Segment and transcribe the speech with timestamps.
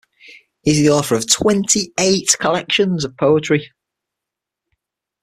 [0.63, 3.71] He is the author of twenty-eight collections of poetry.